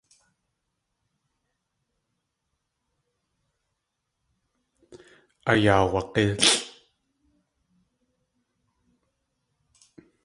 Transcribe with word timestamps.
Ayaawag̲ílʼ. 5.51 6.49